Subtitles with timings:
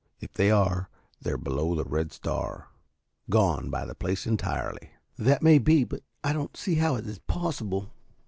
[0.19, 0.89] If they are,
[1.21, 2.69] they're below the Red Star
[3.29, 7.05] gone by the place entirely." "That may be, but I do not see how it
[7.05, 7.93] is possible."